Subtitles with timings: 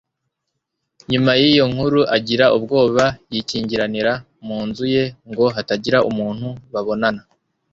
[1.11, 4.13] Nyuma y'iyo nkuru, agira ubwoba, yikingiranira
[4.45, 7.21] mu nzu ye ngo hatagira umuntu babonana.